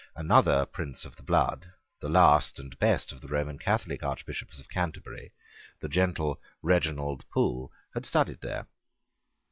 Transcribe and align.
Another 0.15 0.65
prince 0.65 1.05
of 1.05 1.15
the 1.15 1.21
blood, 1.21 1.73
the 1.99 2.09
last 2.09 2.57
and 2.57 2.75
best 2.79 3.11
of 3.11 3.21
the 3.21 3.27
Roman 3.27 3.59
Catholic 3.59 4.01
Archbishops 4.01 4.57
of 4.59 4.67
Canterbury, 4.67 5.31
the 5.79 5.89
gentle 5.89 6.41
Reginald 6.63 7.23
Pole, 7.29 7.71
had 7.93 8.07
studied 8.07 8.41
there. 8.41 8.65